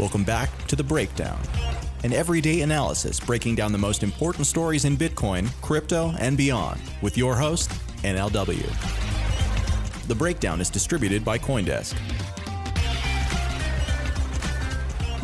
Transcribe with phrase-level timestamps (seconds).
[0.00, 1.38] Welcome back to The Breakdown,
[2.04, 7.18] an everyday analysis breaking down the most important stories in Bitcoin, crypto, and beyond, with
[7.18, 7.70] your host,
[8.02, 8.64] NLW.
[10.08, 11.94] The Breakdown is distributed by Coindesk.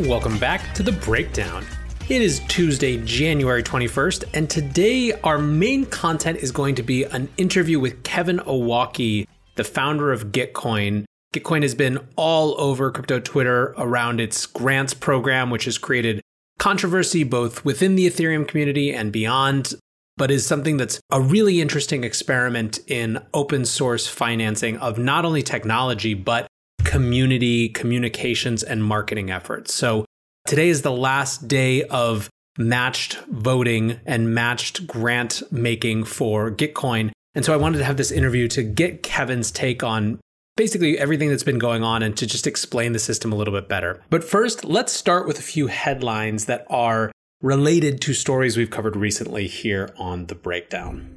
[0.06, 1.64] Welcome back to The Breakdown.
[2.10, 7.30] It is Tuesday, January 21st, and today our main content is going to be an
[7.38, 11.05] interview with Kevin Owocki, the founder of Gitcoin.
[11.36, 16.20] Gitcoin has been all over crypto Twitter around its grants program, which has created
[16.58, 19.74] controversy both within the Ethereum community and beyond,
[20.16, 25.42] but is something that's a really interesting experiment in open source financing of not only
[25.42, 26.46] technology, but
[26.84, 29.74] community communications and marketing efforts.
[29.74, 30.06] So
[30.46, 37.10] Today is the last day of matched voting and matched grant making for Gitcoin.
[37.34, 40.20] And so I wanted to have this interview to get Kevin's take on
[40.56, 43.68] basically everything that's been going on and to just explain the system a little bit
[43.68, 44.02] better.
[44.10, 48.96] But first, let's start with a few headlines that are related to stories we've covered
[48.96, 51.12] recently here on the breakdown.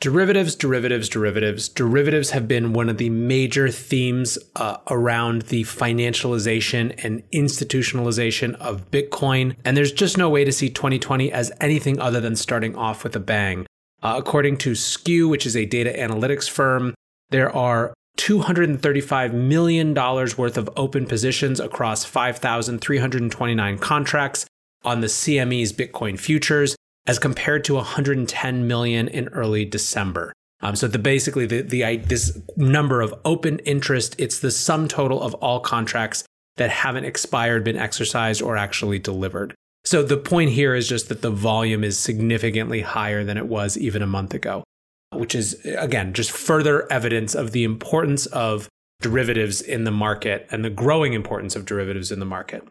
[0.00, 1.68] Derivatives, derivatives, derivatives.
[1.68, 8.90] Derivatives have been one of the major themes uh, around the financialization and institutionalization of
[8.92, 9.56] Bitcoin.
[9.64, 13.16] And there's just no way to see 2020 as anything other than starting off with
[13.16, 13.66] a bang.
[14.00, 16.94] Uh, according to Skew, which is a data analytics firm,
[17.30, 24.46] there are $235 million worth of open positions across 5,329 contracts
[24.84, 30.32] on the CME's Bitcoin futures as compared to 110 million in early December.
[30.60, 35.22] Um, so the basically the, the this number of open interest, it's the sum total
[35.22, 36.24] of all contracts
[36.56, 39.54] that haven't expired, been exercised, or actually delivered.
[39.84, 43.78] So the point here is just that the volume is significantly higher than it was
[43.78, 44.64] even a month ago,
[45.12, 48.68] which is again just further evidence of the importance of
[49.00, 52.66] derivatives in the market and the growing importance of derivatives in the market.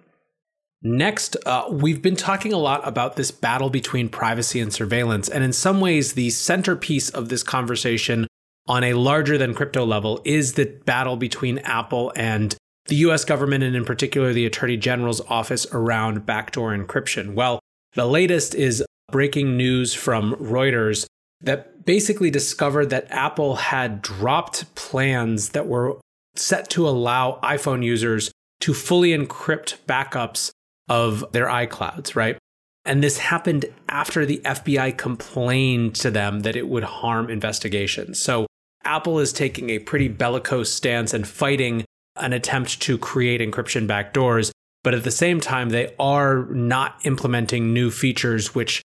[0.83, 5.27] Next, uh, we've been talking a lot about this battle between privacy and surveillance.
[5.27, 8.27] And in some ways, the centerpiece of this conversation
[8.67, 12.55] on a larger than crypto level is the battle between Apple and
[12.85, 17.33] the US government, and in particular, the Attorney General's office around backdoor encryption.
[17.33, 17.59] Well,
[17.95, 21.07] the latest is breaking news from Reuters
[21.41, 25.97] that basically discovered that Apple had dropped plans that were
[26.35, 30.51] set to allow iPhone users to fully encrypt backups
[30.89, 32.37] of their iClouds, right?
[32.85, 38.19] And this happened after the FBI complained to them that it would harm investigations.
[38.19, 38.47] So
[38.83, 41.83] Apple is taking a pretty bellicose stance and fighting
[42.15, 44.51] an attempt to create encryption backdoors.
[44.83, 48.81] But at the same time, they are not implementing new features which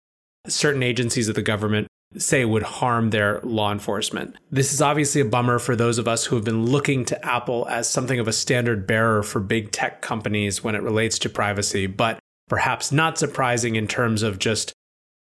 [0.48, 4.36] certain agencies of the government say would harm their law enforcement.
[4.52, 7.68] This is obviously a bummer for those of us who have been looking to Apple
[7.70, 11.88] as something of a standard bearer for big tech companies when it relates to privacy,
[11.88, 14.74] but perhaps not surprising in terms of just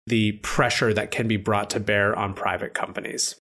[0.06, 3.36] the pressure that can be brought to bear on private companies.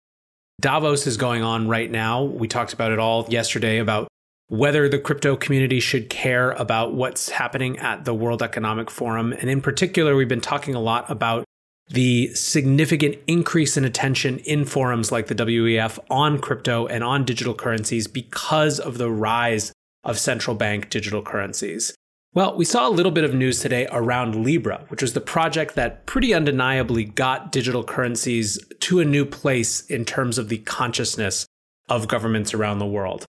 [0.62, 2.24] Davos is going on right now.
[2.24, 4.08] We talked about it all yesterday about
[4.50, 9.32] whether the crypto community should care about what's happening at the World Economic Forum.
[9.32, 11.46] And in particular, we've been talking a lot about
[11.90, 17.56] the significant increase in attention in forums like the WEF on crypto and on digital
[17.56, 19.74] currencies because of the rise
[20.04, 21.94] of central bank digital currencies.
[22.34, 25.74] Well, we saw a little bit of news today around Libra, which was the project
[25.74, 31.48] that pretty undeniably got digital currencies to a new place in terms of the consciousness
[31.90, 33.26] of governments around the world.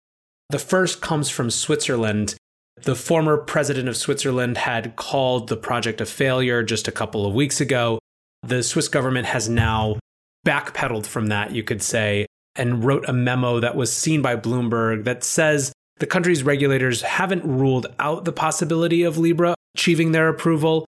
[0.50, 2.34] The first comes from Switzerland.
[2.82, 7.34] The former president of Switzerland had called the project a failure just a couple of
[7.34, 8.00] weeks ago.
[8.42, 9.98] The Swiss government has now
[10.46, 15.04] backpedaled from that, you could say, and wrote a memo that was seen by Bloomberg
[15.04, 20.84] that says the country's regulators haven't ruled out the possibility of Libra achieving their approval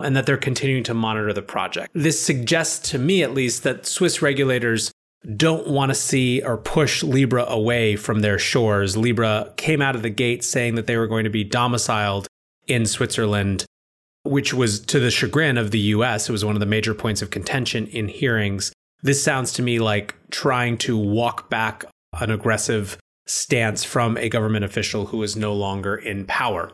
[0.00, 1.90] and that they're continuing to monitor the project.
[1.94, 4.90] This suggests to me, at least, that Swiss regulators
[5.36, 8.96] don't want to see or push Libra away from their shores.
[8.96, 12.26] Libra came out of the gate saying that they were going to be domiciled
[12.66, 13.64] in Switzerland
[14.24, 16.28] which was to the chagrin of the US.
[16.28, 18.72] It was one of the major points of contention in hearings.
[19.02, 21.84] This sounds to me like trying to walk back
[22.14, 26.72] an aggressive stance from a government official who is no longer in power.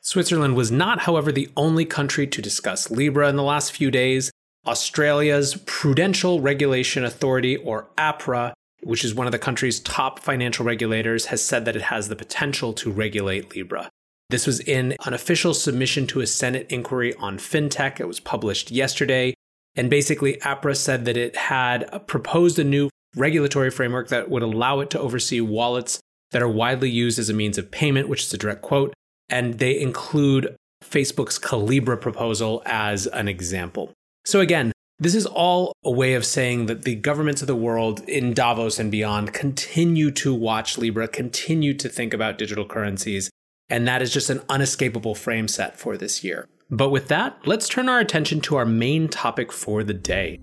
[0.00, 4.30] Switzerland was not, however, the only country to discuss Libra in the last few days.
[4.66, 8.52] Australia's Prudential Regulation Authority, or APRA,
[8.82, 12.16] which is one of the country's top financial regulators, has said that it has the
[12.16, 13.90] potential to regulate Libra.
[14.30, 17.98] This was in an official submission to a Senate inquiry on fintech.
[17.98, 19.32] It was published yesterday.
[19.74, 24.80] And basically, APRA said that it had proposed a new regulatory framework that would allow
[24.80, 25.98] it to oversee wallets
[26.32, 28.92] that are widely used as a means of payment, which is a direct quote.
[29.30, 30.54] And they include
[30.84, 33.92] Facebook's Calibra proposal as an example.
[34.26, 38.00] So, again, this is all a way of saying that the governments of the world
[38.08, 43.30] in Davos and beyond continue to watch Libra, continue to think about digital currencies,
[43.70, 46.46] and that is just an unescapable frame set for this year.
[46.70, 50.40] But with that, let's turn our attention to our main topic for the day.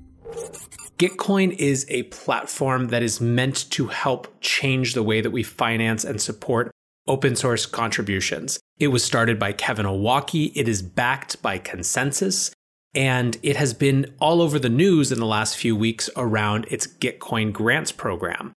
[0.98, 6.04] Gitcoin is a platform that is meant to help change the way that we finance
[6.04, 6.72] and support
[7.07, 8.60] open source contributions.
[8.80, 10.51] It was started by Kevin Owocki.
[10.56, 12.51] It is backed by ConsenSys,
[12.94, 16.88] And it has been all over the news in the last few weeks around its
[16.88, 18.54] Gitcoin grants program.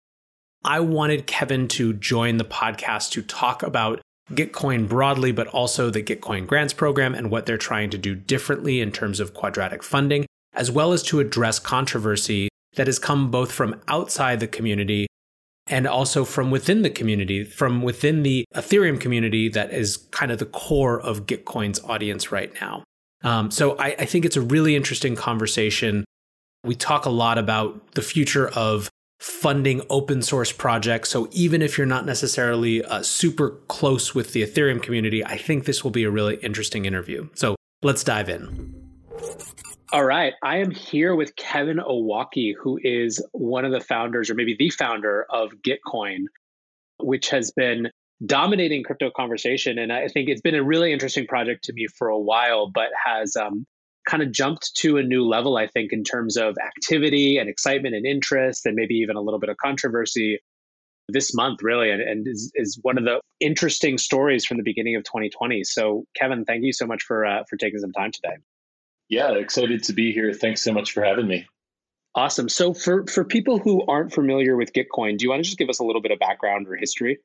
[0.64, 6.01] I wanted Kevin to join the podcast to talk about Gitcoin broadly, but also the
[6.01, 10.25] Gitcoin grants program and what they're trying to do differently in terms of quadratic funding,
[10.54, 15.07] as well as to address controversy that has come both from outside the community
[15.68, 20.38] and also from within the community, from within the Ethereum community that is kind of
[20.38, 22.83] the core of Gitcoin's audience right now.
[23.24, 26.06] Um, so I, I think it's a really interesting conversation.
[26.63, 28.89] We talk a lot about the future of
[29.20, 31.10] funding open source projects.
[31.10, 35.66] So even if you're not necessarily uh, super close with the Ethereum community, I think
[35.66, 37.30] this will be a really interesting interview.
[37.34, 38.74] So let's dive in.
[39.94, 40.34] All right.
[40.44, 44.70] I am here with Kevin Owocki, who is one of the founders, or maybe the
[44.70, 46.26] founder of Gitcoin,
[47.00, 47.90] which has been
[48.26, 49.78] dominating crypto conversation.
[49.78, 52.90] And I think it's been a really interesting project to me for a while, but
[53.06, 53.66] has um,
[54.06, 57.96] kind of jumped to a new level, I think, in terms of activity and excitement
[57.96, 60.40] and interest, and maybe even a little bit of controversy
[61.10, 64.96] this month, really, and, and is, is one of the interesting stories from the beginning
[64.96, 65.63] of 2020.
[65.63, 68.38] So, Kevin, thank you so much for uh, for taking some time today.
[69.10, 70.34] Yeah, excited to be here.
[70.34, 71.48] Thanks so much for having me.
[72.16, 72.50] Awesome.
[72.50, 75.69] So, for for people who aren't familiar with Gitcoin, do you want to just give
[75.69, 77.19] us a little bit of background or history?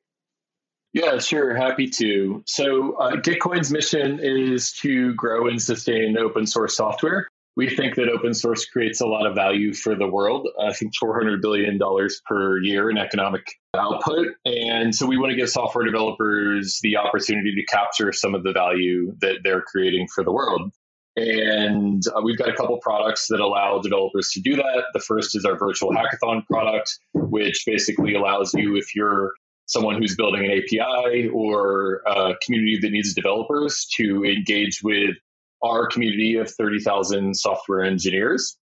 [0.93, 1.55] Yeah, sure.
[1.55, 2.43] Happy to.
[2.45, 7.27] So, uh, Gitcoin's mission is to grow and sustain open source software.
[7.55, 10.47] We think that open source creates a lot of value for the world.
[10.59, 11.79] I think $400 billion
[12.25, 13.45] per year in economic
[13.75, 14.27] output.
[14.45, 18.53] And so we want to give software developers the opportunity to capture some of the
[18.53, 20.71] value that they're creating for the world.
[21.17, 24.85] And uh, we've got a couple products that allow developers to do that.
[24.93, 29.33] The first is our virtual hackathon product, which basically allows you, if you're
[29.71, 35.15] someone who's building an API or a community that needs developers to engage with
[35.63, 38.57] our community of 30,000 software engineers.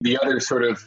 [0.00, 0.78] The other sort of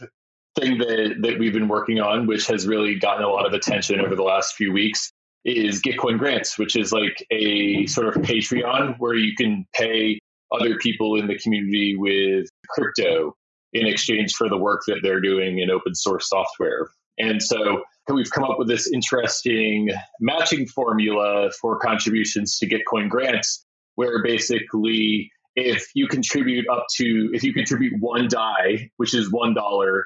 [0.59, 3.99] thing that, that we've been working on, which has really gotten a lot of attention
[3.99, 5.11] over the last few weeks,
[5.45, 10.17] is Gitcoin Grants, which is like a sort of Patreon where you can pay
[10.51, 13.35] other people in the community with crypto
[13.73, 16.89] in exchange for the work that they're doing in open source software.
[17.19, 17.83] And so
[18.15, 19.89] we've come up with this interesting
[20.19, 23.65] matching formula for contributions to Gitcoin grants,
[23.95, 30.01] where basically if you contribute up to, if you contribute one DAI, which is $1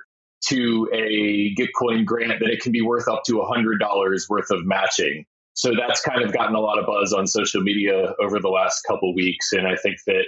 [0.47, 5.25] to a Gitcoin grant, then it can be worth up to $100 worth of matching.
[5.53, 8.81] So that's kind of gotten a lot of buzz on social media over the last
[8.87, 9.51] couple weeks.
[9.51, 10.23] And I think that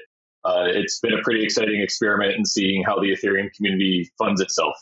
[0.45, 4.75] uh, it's been a pretty exciting experiment in seeing how the Ethereum community funds itself.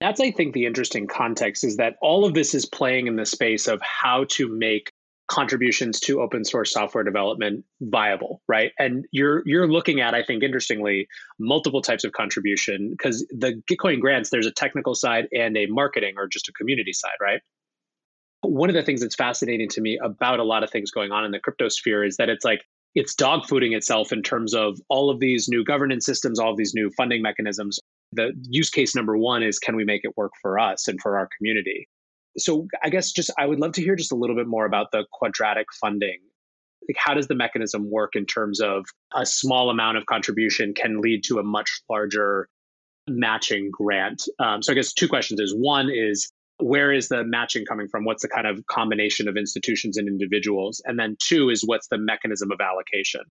[0.00, 3.26] That's, I think, the interesting context is that all of this is playing in the
[3.26, 4.92] space of how to make
[5.28, 8.72] contributions to open source software development viable right?
[8.78, 11.08] And you're you're looking at i think interestingly
[11.38, 16.14] multiple types of contribution because the gitcoin grants there's a technical side and a marketing
[16.18, 17.40] or just a community side right?
[18.42, 21.24] One of the things that's fascinating to me about a lot of things going on
[21.24, 22.62] in the crypto sphere is that it's like
[22.94, 26.74] it's dogfooding itself in terms of all of these new governance systems all of these
[26.74, 27.80] new funding mechanisms
[28.14, 31.18] the use case number one is can we make it work for us and for
[31.18, 31.88] our community?
[32.36, 34.90] So I guess just I would love to hear just a little bit more about
[34.92, 36.18] the quadratic funding.
[36.88, 41.00] Like how does the mechanism work in terms of a small amount of contribution can
[41.00, 42.48] lead to a much larger
[43.08, 44.22] matching grant?
[44.38, 48.04] Um, so I guess two questions is one is where is the matching coming from?
[48.04, 50.82] What's the kind of combination of institutions and individuals?
[50.84, 53.22] And then two is what's the mechanism of allocation?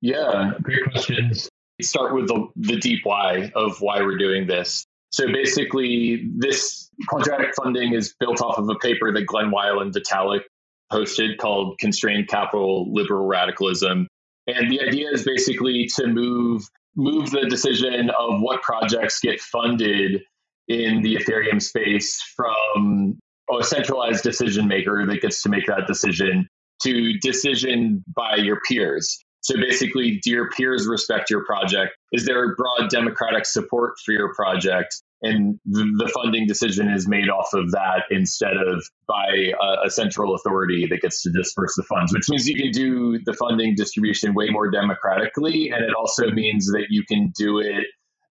[0.00, 1.48] Yeah, great questions
[1.82, 4.86] start with the, the deep why of why we're doing this.
[5.10, 9.94] So basically, this quadratic funding is built off of a paper that Glenn Weyl and
[9.94, 10.42] Vitalik
[10.90, 14.08] posted called Constrained Capital Liberal Radicalism.
[14.46, 20.22] And the idea is basically to move move the decision of what projects get funded
[20.68, 23.18] in the Ethereum space from
[23.50, 26.48] a centralized decision maker that gets to make that decision
[26.82, 29.24] to decision by your peers.
[29.46, 31.96] So basically, do your peers respect your project?
[32.10, 35.02] Is there broad democratic support for your project?
[35.22, 40.34] and the funding decision is made off of that instead of by a, a, central
[40.34, 44.34] authority that gets to disperse the funds, which means you can do the funding distribution
[44.34, 45.70] way more democratically.
[45.70, 47.86] And it also means that you can do it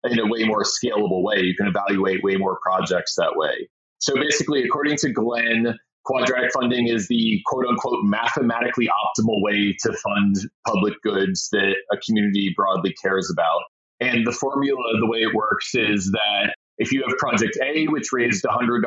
[0.04, 1.40] in a way more scalable way.
[1.40, 3.70] You can evaluate way more projects that way.
[4.00, 9.94] So basically, according to Glenn, quadratic funding is the quote unquote mathematically optimal way to
[9.94, 10.36] fund
[10.68, 13.62] public goods that a community broadly cares about.
[14.00, 18.12] And the formula, the way it works is that if you have project A, which
[18.12, 18.82] raised $100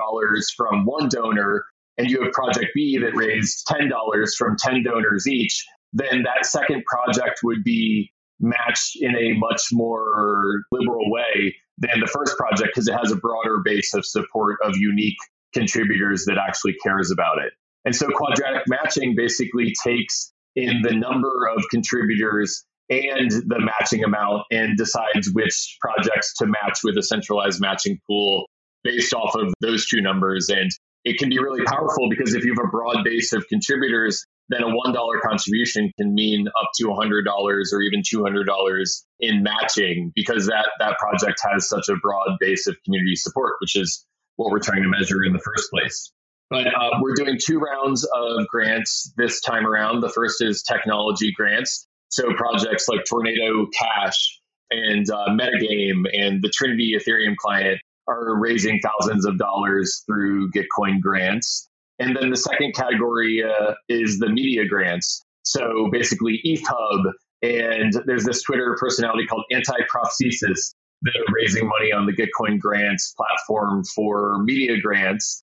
[0.56, 1.64] from one donor,
[1.99, 3.90] and you have project B that raised $10
[4.37, 10.62] from 10 donors each, then that second project would be matched in a much more
[10.70, 14.76] liberal way than the first project because it has a broader base of support of
[14.76, 15.16] unique
[15.53, 17.53] contributors that actually cares about it.
[17.85, 24.45] And so quadratic matching basically takes in the number of contributors and the matching amount
[24.50, 28.47] and decides which projects to match with a centralized matching pool
[28.85, 30.49] based off of those two numbers.
[30.49, 30.71] And
[31.05, 34.62] it can be really powerful because if you have a broad base of contributors, then
[34.62, 40.69] a $1 contribution can mean up to $100 or even $200 in matching because that,
[40.79, 44.05] that project has such a broad base of community support, which is
[44.37, 46.12] what we're trying to measure in the first place.
[46.49, 50.00] But uh, we're doing two rounds of grants this time around.
[50.00, 51.87] The first is technology grants.
[52.09, 54.40] So projects like Tornado Cash
[54.71, 61.00] and uh, Metagame and the Trinity Ethereum client are raising thousands of dollars through Gitcoin
[61.00, 61.69] grants.
[61.99, 65.25] And then the second category uh, is the media grants.
[65.43, 67.12] So basically, EthHub,
[67.43, 73.15] and there's this Twitter personality called Antiprosynthesis that are raising money on the Gitcoin grants
[73.17, 75.43] platform for media grants.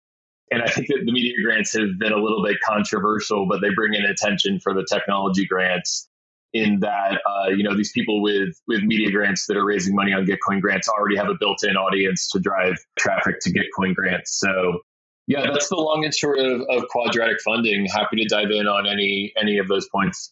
[0.51, 3.69] And I think that the media grants have been a little bit controversial, but they
[3.75, 6.09] bring in attention for the technology grants
[6.53, 10.13] in that uh, you know these people with with media grants that are raising money
[10.13, 14.39] on Gitcoin grants already have a built-in audience to drive traffic to Gitcoin grants.
[14.39, 14.79] So
[15.25, 17.87] yeah, that's the long and short of, of quadratic funding.
[17.87, 20.31] Happy to dive in on any any of those points.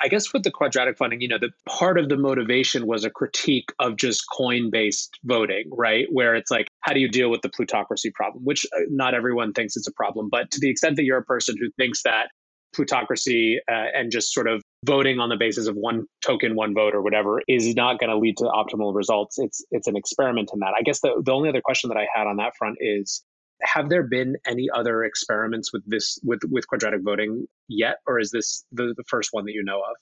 [0.00, 3.10] I guess with the quadratic funding, you know, the part of the motivation was a
[3.10, 6.06] critique of just coin based voting, right?
[6.10, 9.52] Where it's like, how do you deal with the plutocracy problem, which uh, not everyone
[9.52, 10.28] thinks it's a problem.
[10.30, 12.28] But to the extent that you're a person who thinks that
[12.74, 16.94] plutocracy uh, and just sort of voting on the basis of one token, one vote,
[16.94, 19.38] or whatever is not going to lead to optimal results.
[19.38, 20.74] It's it's an experiment in that.
[20.78, 23.24] I guess the the only other question that I had on that front is
[23.62, 28.30] have there been any other experiments with this with with quadratic voting yet or is
[28.30, 29.96] this the, the first one that you know of?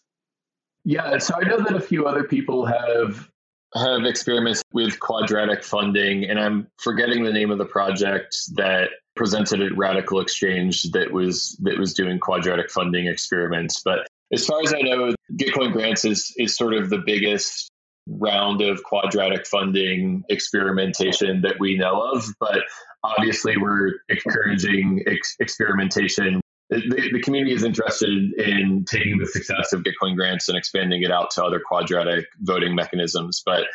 [0.84, 3.28] Yeah so i know that a few other people have
[3.74, 9.60] have experiments with quadratic funding and i'm forgetting the name of the project that presented
[9.62, 14.80] at RadicalxChange that was that was doing quadratic funding experiments but as far as i
[14.80, 17.70] know gitcoin grants is is sort of the biggest
[18.08, 22.60] round of quadratic funding experimentation that we know of but
[23.02, 29.84] obviously we're encouraging ex- experimentation the, the, community is interested in taking the success of
[29.84, 33.40] Gitcoin grants and expanding it out to other quadratic voting mechanisms.
[33.46, 33.66] But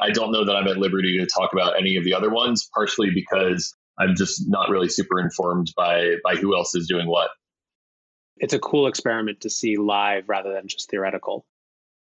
[0.00, 2.68] I don't know that I'm at liberty to talk about any of the other ones,
[2.72, 7.30] partially because I'm just not really super informed by by who else is doing what.
[8.38, 11.44] It's a cool experiment to see live rather than just theoretical.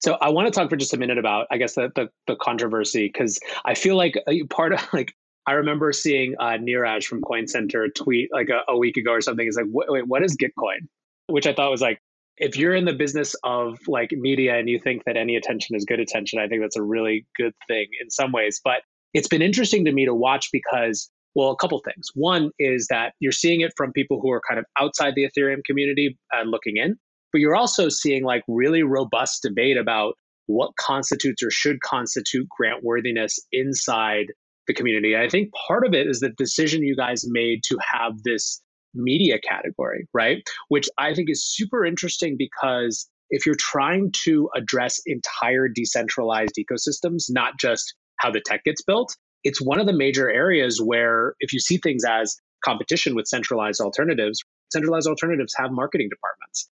[0.01, 2.35] So I want to talk for just a minute about, I guess, the the, the
[2.35, 4.15] controversy because I feel like
[4.49, 5.13] part of like
[5.47, 9.21] I remember seeing uh, Neeraj from Coin Center tweet like a, a week ago or
[9.21, 9.45] something.
[9.45, 10.87] He's like, wait, what is Gitcoin?
[11.27, 11.99] Which I thought was like,
[12.37, 15.85] if you're in the business of like media and you think that any attention is
[15.85, 18.59] good attention, I think that's a really good thing in some ways.
[18.63, 18.81] But
[19.13, 22.07] it's been interesting to me to watch because, well, a couple things.
[22.13, 25.63] One is that you're seeing it from people who are kind of outside the Ethereum
[25.65, 26.97] community and looking in,
[27.31, 30.15] but you're also seeing like really robust debate about
[30.47, 34.27] what constitutes or should constitute grant worthiness inside
[34.67, 35.15] the community.
[35.15, 38.61] I think part of it is the decision you guys made to have this
[38.93, 40.43] media category, right?
[40.67, 47.25] Which I think is super interesting because if you're trying to address entire decentralized ecosystems,
[47.29, 51.53] not just how the tech gets built, it's one of the major areas where if
[51.53, 54.39] you see things as competition with centralized alternatives,
[54.71, 56.69] centralized alternatives have marketing departments.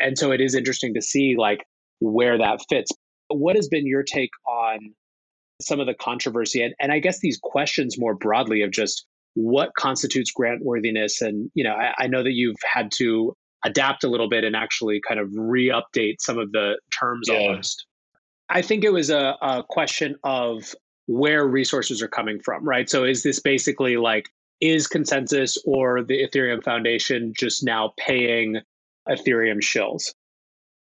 [0.00, 1.64] And so it is interesting to see like
[2.00, 2.90] where that fits.
[3.28, 4.78] What has been your take on
[5.60, 9.74] some of the controversy and, and I guess these questions more broadly of just what
[9.76, 11.20] constitutes grant worthiness.
[11.20, 14.56] And, you know, I, I know that you've had to adapt a little bit and
[14.56, 17.38] actually kind of re-update some of the terms yeah.
[17.38, 17.86] almost.
[18.48, 20.74] I think it was a, a question of
[21.06, 22.88] where resources are coming from, right?
[22.88, 24.28] So is this basically like
[24.60, 28.60] is ConsenSys or the Ethereum Foundation just now paying
[29.10, 30.14] Ethereum shills?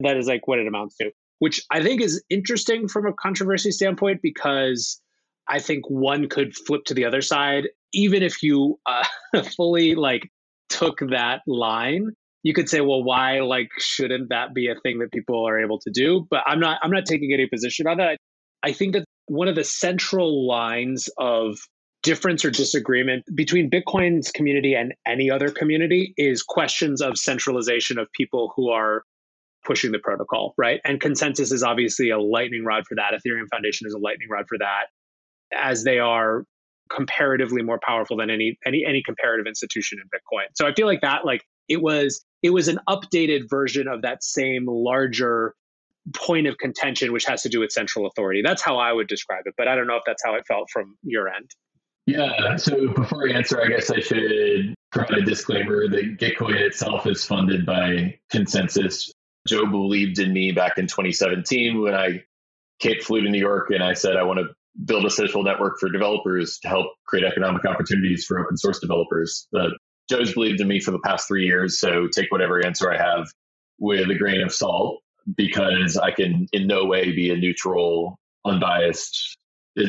[0.02, 3.72] That is like what it amounts to which I think is interesting from a controversy
[3.72, 5.02] standpoint because
[5.48, 9.06] I think one could flip to the other side, even if you uh,
[9.56, 10.30] fully like
[10.70, 12.10] took that line.
[12.44, 15.80] You could say, well, why like shouldn't that be a thing that people are able
[15.80, 16.28] to do?
[16.30, 16.80] But I'm not.
[16.84, 18.18] I'm not taking any position on that.
[18.64, 21.58] I think that one of the central lines of
[22.06, 28.08] difference or disagreement between Bitcoin's community and any other community is questions of centralization of
[28.14, 29.02] people who are
[29.66, 30.80] pushing the protocol, right?
[30.86, 33.14] And ConsenSys is obviously a lightning rod for that.
[33.14, 34.86] Ethereum Foundation is a lightning rod for that,
[35.52, 36.46] as they are
[36.96, 40.46] comparatively more powerful than any any any comparative institution in Bitcoin.
[40.54, 44.24] So I feel like that like it was it was an updated version of that
[44.24, 45.56] same larger
[46.16, 48.44] point of contention which has to do with central authority.
[48.46, 50.70] That's how I would describe it, but I don't know if that's how it felt
[50.72, 51.50] from your end.
[52.06, 52.56] Yeah.
[52.58, 57.26] So before I answer, I guess I should provide a disclaimer that Gitcoin itself is
[57.26, 59.10] funded by ConsenSys.
[59.48, 62.24] Joe believed in me back in 2017 when I
[62.80, 64.48] Kate flew to New York and I said I want to
[64.86, 69.48] build a social network for developers to help create economic opportunities for open source developers.
[69.52, 69.72] But
[70.10, 73.28] Joe's believed in me for the past three years, so take whatever answer I have
[73.80, 75.02] with a grain of salt
[75.36, 79.38] because I can in no way be a neutral, unbiased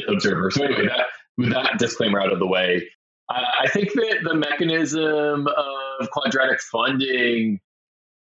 [0.08, 0.50] observer.
[0.50, 2.88] So anyway, that with that disclaimer out of the way,
[3.28, 7.60] I think that the mechanism of quadratic funding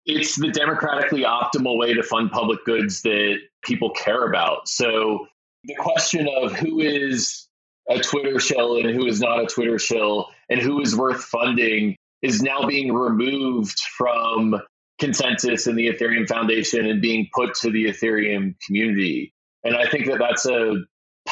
[0.05, 4.67] it's the democratically optimal way to fund public goods that people care about.
[4.67, 5.27] So
[5.63, 7.47] the question of who is
[7.89, 11.95] a Twitter shill and who is not a Twitter shill and who is worth funding
[12.21, 14.55] is now being removed from
[15.01, 19.33] ConsenSys in the Ethereum Foundation and being put to the Ethereum community.
[19.63, 20.83] And I think that that's a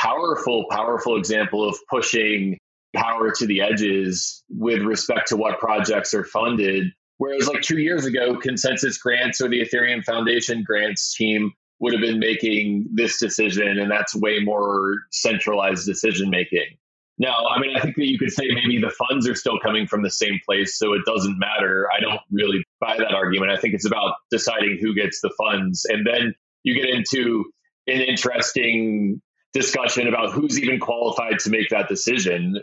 [0.03, 2.57] powerful, powerful example of pushing
[2.95, 6.87] power to the edges with respect to what projects are funded.
[7.17, 12.01] Whereas, like two years ago, ConsenSys grants or the Ethereum Foundation grants team would have
[12.01, 16.65] been making this decision, and that's way more centralized decision making.
[17.19, 19.85] Now, I mean, I think that you could say maybe the funds are still coming
[19.87, 21.87] from the same place, so it doesn't matter.
[21.95, 23.51] I don't really buy that argument.
[23.51, 25.85] I think it's about deciding who gets the funds.
[25.85, 27.45] And then you get into
[27.87, 29.21] an interesting
[29.53, 32.61] discussion about who's even qualified to make that decision.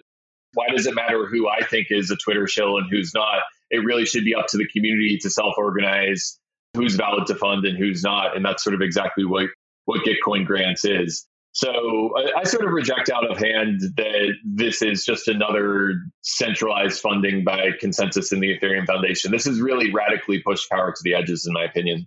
[0.55, 3.39] Why does it matter who I think is a Twitter shill and who's not?
[3.71, 6.39] It really should be up to the community to self organize
[6.75, 8.37] who's valid to fund and who's not.
[8.37, 9.47] And that's sort of exactly what,
[9.85, 11.27] what Gitcoin grants is.
[11.53, 17.01] So I, I, sort of reject out of hand that this is just another centralized
[17.01, 19.33] funding by ConsenSys in the Ethereum Foundation.
[19.33, 22.07] This is really radically pushed power to the edges, in my opinion.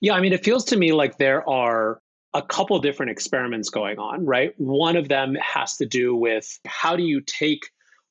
[0.00, 2.00] Yeah, I mean, it feels to me like there are
[2.34, 4.52] a couple different experiments going on, right?
[4.58, 7.60] One of them has to do with how do you take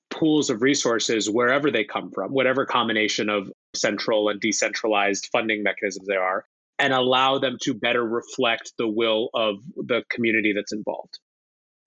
[0.09, 6.07] pools of resources wherever they come from, whatever combination of central and decentralized funding mechanisms
[6.07, 6.45] there are,
[6.79, 11.19] and allow them to better reflect the will of the community that's involved,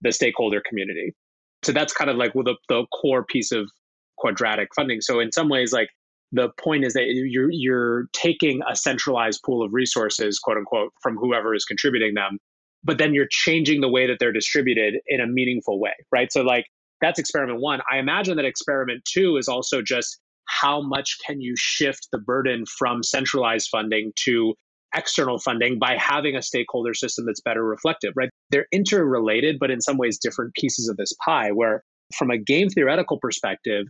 [0.03, 1.15] the stakeholder community.
[1.63, 3.71] So that's kind of like the, the core piece of
[4.19, 5.01] quadratic funding.
[5.01, 5.89] So in some ways, like
[6.33, 11.17] the point is that you're you're taking a centralized pool of resources, quote unquote, from
[11.17, 12.39] whoever is contributing them,
[12.85, 16.33] but then you're changing the way that they're distributed in a meaningful way, right?
[16.33, 16.67] So like
[17.01, 17.81] that's experiment one.
[17.91, 22.65] I imagine that experiment two is also just how much can you shift the burden
[22.79, 24.55] from centralized funding to
[24.95, 28.31] external funding by having a stakeholder system that's better reflective, right?
[28.51, 31.83] They're interrelated, but in some ways different pieces of this pie, where
[32.17, 33.87] from a game theoretical perspective,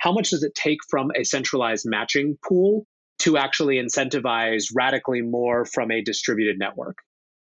[0.00, 2.86] how much does it take from a centralized matching pool
[3.20, 6.96] to actually incentivize radically more from a distributed network?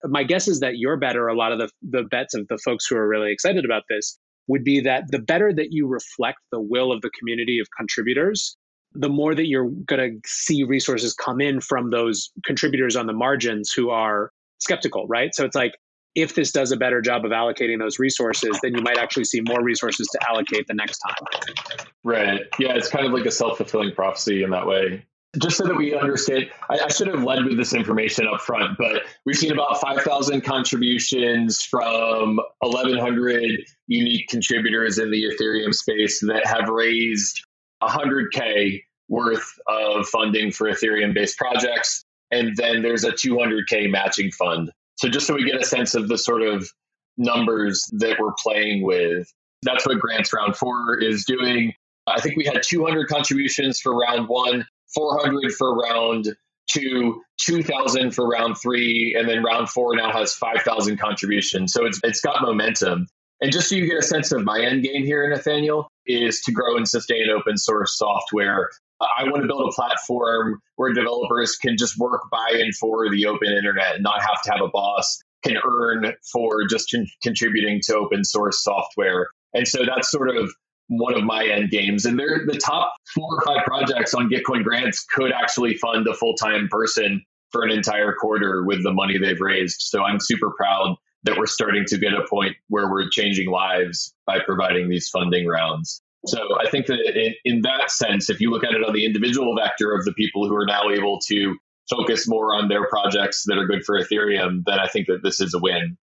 [0.04, 2.58] My guess is that your bet, or a lot of the, the bets of the
[2.58, 6.40] folks who are really excited about this, would be that the better that you reflect
[6.52, 8.58] the will of the community of contributors,
[8.94, 13.14] the more that you're going to see resources come in from those contributors on the
[13.14, 15.36] margins who are skeptical, right?
[15.36, 15.74] So it's like
[16.16, 19.42] if this does a better job of allocating those resources, then you might actually see
[19.42, 21.86] more resources to allocate the next time.
[22.04, 22.42] Right.
[22.60, 25.06] Yeah, it's kind of like a self fulfilling prophecy in that way.
[25.42, 28.78] Just so that we understand, I, I, should have led with this information up front,
[28.78, 36.46] but we've seen about 5,000 contributions from 1,100 unique contributors in the Ethereum space that
[36.46, 37.46] have raised
[37.82, 42.04] 100K worth of funding for Ethereum based projects.
[42.30, 44.70] And then there's a 200K matching fund
[45.02, 46.70] so just so we get a sense of the sort of
[47.18, 49.28] numbers that we're playing with,
[49.64, 51.74] that's what grants round four is doing.
[52.06, 56.28] I think we had 200 contributions for round one, 400 for round
[56.70, 61.74] two, 2,000 for round three, and then round four now has 5,000 contributions.
[61.74, 63.08] So it's it's got momentum.
[63.42, 66.52] And just so you get a sense of my end game here, Nathaniel, is to
[66.52, 68.70] grow and sustain open source software
[69.18, 73.26] I want to build a platform where developers can just work by and for the
[73.26, 77.82] open internet and not have to have a boss can earn for just con- contributing
[77.86, 79.28] to open source software.
[79.54, 80.54] And so that's sort of
[80.88, 82.06] one of my end games.
[82.06, 86.14] And they're the top four or five projects on Gitcoin grants could actually fund a
[86.14, 89.82] full time person for an entire quarter with the money they've raised.
[89.82, 94.14] So I'm super proud that we're starting to get a point where we're changing lives
[94.26, 96.02] by providing these funding rounds.
[96.26, 99.06] So I think that in, in, that sense, if you look at it on the
[99.06, 101.56] individual vector of the people who are now able to
[101.90, 105.42] focus more on their projects that are good for Ethereum, then I think that this
[105.42, 105.98] is a win.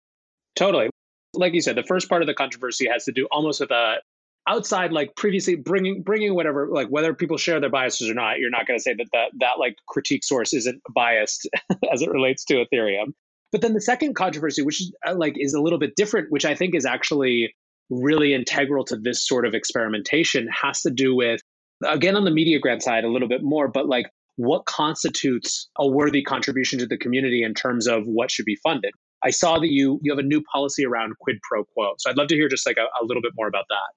[0.57, 0.91] Totally.
[1.35, 3.97] Like you said, the first part of the controversy has to do almost with a
[4.49, 8.49] outside like previously bringing bringing whatever like whether people share their biases or not you're
[8.49, 11.47] not going to say that that that like critique source isn't biased
[11.93, 13.13] as it relates to ethereum
[13.53, 16.45] but then the second controversy which is uh, like is a little bit different which
[16.45, 17.53] i think is actually
[17.91, 21.41] really integral to this sort of experimentation has to do with
[21.87, 24.07] again on the media grant side a little bit more but like
[24.37, 28.93] what constitutes a worthy contribution to the community in terms of what should be funded
[29.25, 32.17] i saw that you you have a new policy around quid pro quo so i'd
[32.17, 33.95] love to hear just like a, a little bit more about that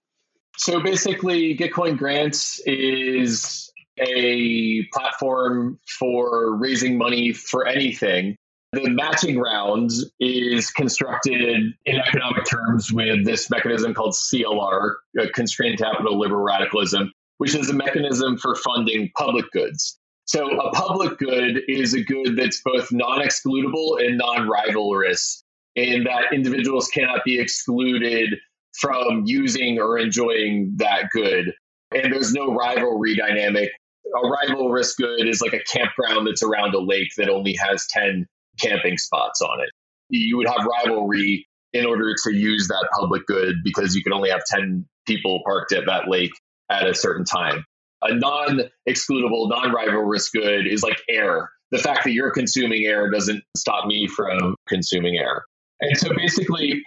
[0.57, 8.35] so basically, Gitcoin Grants is a platform for raising money for anything.
[8.73, 14.93] The matching round is constructed in economic terms with this mechanism called CLR,
[15.33, 19.99] Constrained Capital Liberal Radicalism, which is a mechanism for funding public goods.
[20.23, 25.43] So a public good is a good that's both non-excludable and non-rivalrous
[25.75, 28.37] in that individuals cannot be excluded
[28.79, 31.53] from using or enjoying that good.
[31.93, 33.69] And there's no rivalry dynamic.
[34.05, 38.25] A rivalrous good is like a campground that's around a lake that only has 10
[38.59, 39.69] camping spots on it.
[40.09, 44.29] You would have rivalry in order to use that public good because you can only
[44.29, 46.31] have 10 people parked at that lake
[46.69, 47.63] at a certain time.
[48.01, 51.49] A non excludable, non rivalrous good is like air.
[51.71, 55.45] The fact that you're consuming air doesn't stop me from consuming air.
[55.79, 56.83] And so basically,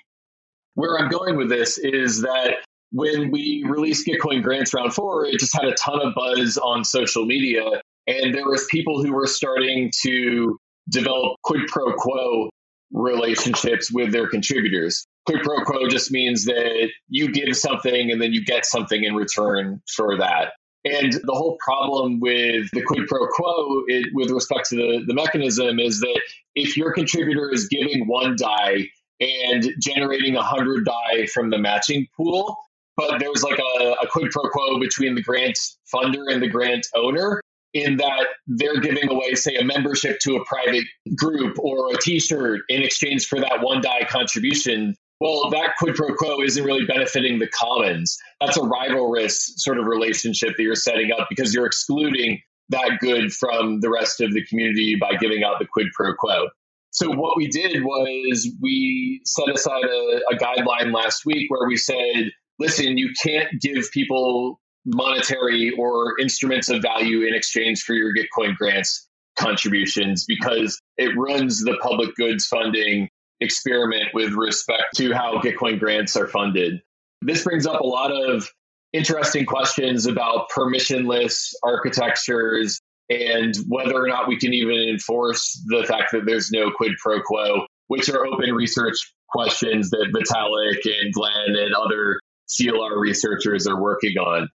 [0.74, 2.56] where I'm going with this is that
[2.92, 6.84] when we released Gitcoin Grants Round 4, it just had a ton of buzz on
[6.84, 7.62] social media.
[8.06, 12.50] And there was people who were starting to develop quid pro quo
[12.92, 15.06] relationships with their contributors.
[15.26, 19.14] Quid pro quo just means that you give something and then you get something in
[19.14, 20.52] return for that.
[20.84, 25.14] And the whole problem with the quid pro quo it, with respect to the, the
[25.14, 26.20] mechanism is that
[26.54, 28.88] if your contributor is giving one DAI
[29.20, 32.56] and generating 100 DAI from the matching pool.
[32.96, 35.58] But there's like a, a quid pro quo between the grant
[35.92, 37.40] funder and the grant owner
[37.74, 40.84] in that they're giving away, say, a membership to a private
[41.16, 44.94] group or a t shirt in exchange for that one DAI contribution.
[45.20, 48.16] Well, that quid pro quo isn't really benefiting the commons.
[48.40, 53.32] That's a rivalrous sort of relationship that you're setting up because you're excluding that good
[53.32, 56.48] from the rest of the community by giving out the quid pro quo.
[56.90, 61.76] So what we did was we set aside a, a guideline last week where we
[61.76, 68.12] said, listen, you can't give people monetary or instruments of value in exchange for your
[68.14, 73.08] Gitcoin grants contributions because it runs the public goods funding
[73.40, 76.80] experiment with respect to how Gitcoin grants are funded.
[77.22, 78.48] This brings up a lot of
[78.92, 86.12] interesting questions about permissionless architectures and whether or not we can even enforce the fact
[86.12, 91.56] that there's no quid pro quo, which are open research questions that Vitalik and Glenn
[91.56, 94.48] and other CLR researchers are working on.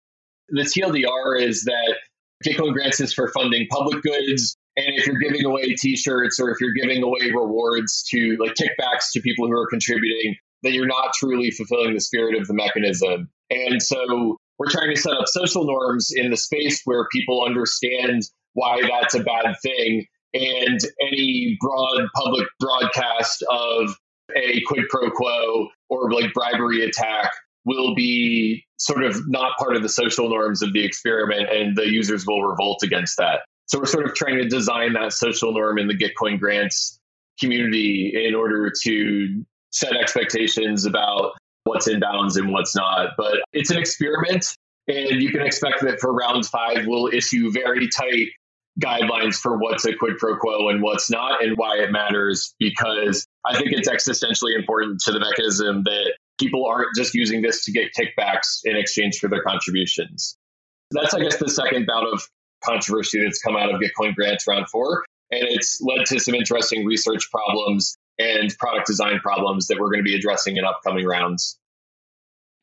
[0.51, 1.97] The TLDR is that
[2.45, 4.57] Gitcoin grants is for funding public goods.
[4.77, 9.11] And if you're giving away t-shirts or if you're giving away rewards to like kickbacks
[9.13, 13.29] to people who are contributing, then you're not truly fulfilling the spirit of the mechanism.
[13.51, 18.23] And so we're trying to set up social norms in the space where people understand
[18.55, 20.07] why that's a bad thing.
[20.35, 23.97] And any broad public broadcast of
[24.37, 27.31] a quid pro quo or like bribery attack
[27.65, 31.91] will be sort of not part of the social norms of the experiment, and the
[31.91, 33.41] users will revolt against that.
[33.67, 36.99] So we're sort of trying to design that social norm in the Gitcoin grants
[37.39, 41.33] community in order to set expectations about
[41.65, 43.11] what's in bounds and what's not.
[43.17, 44.47] But it's an experiment,
[44.87, 48.29] and you can expect that for round five, we'll issue very tight
[48.81, 53.27] guidelines for what's a quid pro quo and what's not and why it matters because
[53.45, 57.73] I think it's existentially important to the mechanism that people aren't just using this to
[57.73, 60.37] get kickbacks in exchange for their contributions.
[60.91, 62.23] That's, I guess, the second bout of
[62.65, 65.05] controversy that's come out of Gitcoin grants round four.
[65.31, 69.99] And it's led to some interesting research problems and product design problems that we're going
[69.99, 71.59] to be addressing in upcoming rounds.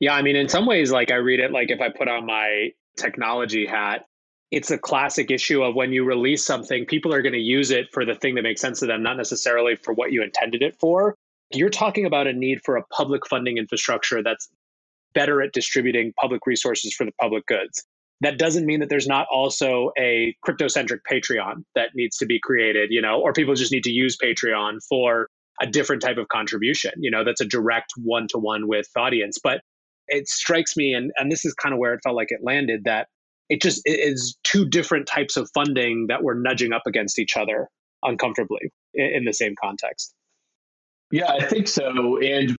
[0.00, 2.26] Yeah, I mean, in some ways, like I read it, like if I put on
[2.26, 4.04] my technology hat,
[4.50, 7.86] it's a classic issue of when you release something, people are going to use it
[7.92, 10.76] for the thing that makes sense to them, not necessarily for what you intended it
[10.78, 11.14] for.
[11.52, 14.48] You're talking about a need for a public funding infrastructure that's
[15.14, 17.84] better at distributing public resources for the public goods.
[18.22, 22.40] That doesn't mean that there's not also a crypto centric Patreon that needs to be
[22.40, 25.28] created, you know, or people just need to use Patreon for
[25.60, 29.38] a different type of contribution, you know, that's a direct one to one with audience.
[29.42, 29.62] But
[30.08, 32.84] it strikes me, and, and this is kind of where it felt like it landed,
[32.84, 33.08] that
[33.48, 37.68] it just is two different types of funding that we're nudging up against each other
[38.02, 40.14] uncomfortably in, in the same context.
[41.10, 42.18] Yeah, I think so.
[42.18, 42.56] And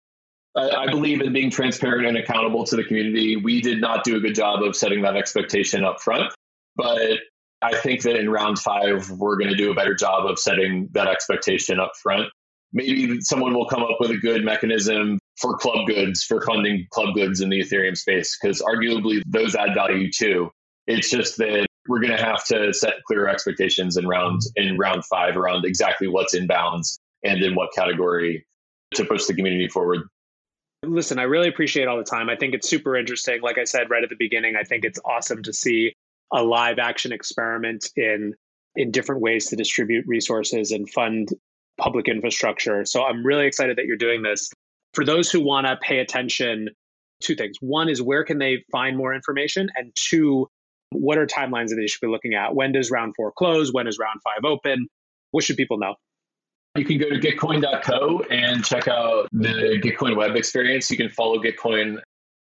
[0.56, 3.36] I believe in being transparent and accountable to the community.
[3.36, 6.34] We did not do a good job of setting that expectation up front,
[6.76, 7.20] but
[7.62, 10.90] I think that in round five, we're going to do a better job of setting
[10.94, 12.30] that expectation up front.
[12.74, 17.14] Maybe someone will come up with a good mechanism for club goods, for funding club
[17.16, 20.50] goods in the Ethereum space, because arguably those add value too.
[20.88, 25.06] It's just that we're going to have to set clear expectations in round in round
[25.06, 28.46] five around exactly what's in bounds and in what category
[28.94, 30.02] to push the community forward.
[30.84, 32.30] Listen, I really appreciate all the time.
[32.30, 33.42] I think it's super interesting.
[33.42, 35.94] Like I said right at the beginning, I think it's awesome to see
[36.34, 38.34] a live action experiment in
[38.76, 41.30] in different ways to distribute resources and fund
[41.80, 42.86] public infrastructure.
[42.86, 44.52] So I'm really excited that you're doing this.
[44.94, 46.70] For those who want to pay attention,
[47.22, 47.58] two things.
[47.60, 49.70] One is where can they find more information?
[49.76, 50.48] And two,
[50.92, 52.56] what are timelines that they should be looking at?
[52.56, 53.74] When does round four close?
[53.74, 54.88] When is round five open?
[55.32, 55.96] What should people know?
[56.78, 60.92] You can go to gitcoin.co and check out the Gitcoin web experience.
[60.92, 61.98] You can follow Gitcoin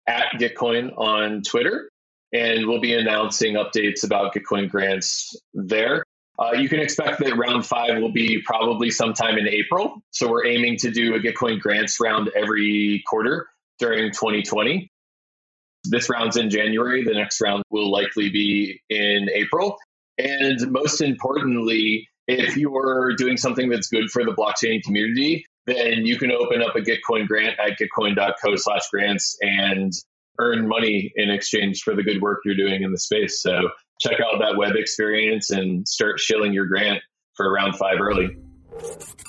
[0.07, 1.89] at Gitcoin on Twitter,
[2.33, 6.05] and we'll be announcing updates about Gitcoin grants there.
[6.39, 10.03] Uh, you can expect that round five will be probably sometime in April.
[10.11, 14.91] So we're aiming to do a Gitcoin grants round every quarter during 2020.
[15.85, 17.05] This round's in January.
[17.05, 19.79] The next round will likely be in April.
[20.19, 26.19] And most importantly, if you're doing something that's good for the blockchain community, then you
[26.19, 29.93] can open up a Gitcoin grant at gitcoin.co slash grants and
[30.39, 33.43] earn money in exchange for the good work you're doing in the space.
[33.43, 33.69] So
[34.01, 37.03] check out that web experience and start shilling your grant
[37.35, 38.37] for round five early.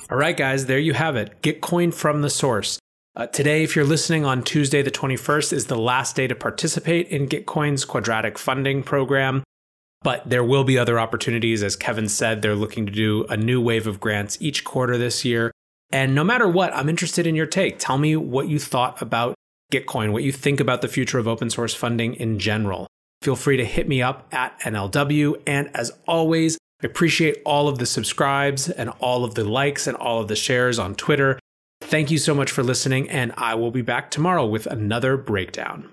[0.10, 1.42] All right, guys, there you have it.
[1.42, 2.80] Gitcoin from the source.
[3.14, 7.10] Uh, today, if you're listening on Tuesday, the 21st, is the last day to participate
[7.10, 9.44] in Gitcoin's quadratic funding program.
[10.04, 11.62] But there will be other opportunities.
[11.62, 15.24] As Kevin said, they're looking to do a new wave of grants each quarter this
[15.24, 15.52] year.
[15.92, 17.78] And no matter what, I'm interested in your take.
[17.78, 19.36] Tell me what you thought about
[19.72, 22.88] Gitcoin, what you think about the future of open source funding in general.
[23.22, 25.42] Feel free to hit me up at NLW.
[25.46, 29.96] And as always, I appreciate all of the subscribes and all of the likes and
[29.98, 31.38] all of the shares on Twitter.
[31.82, 35.90] Thank you so much for listening, and I will be back tomorrow with another breakdown.